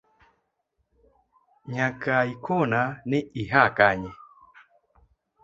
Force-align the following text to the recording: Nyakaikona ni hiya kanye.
Nyakaikona 1.71 2.79
ni 3.09 3.19
hiya 3.35 3.63
kanye. 3.77 4.11